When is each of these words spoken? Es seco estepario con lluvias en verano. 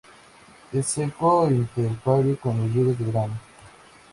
Es 0.73 0.87
seco 0.87 1.45
estepario 1.47 2.35
con 2.39 2.73
lluvias 2.73 2.99
en 3.01 3.05
verano. 3.05 3.37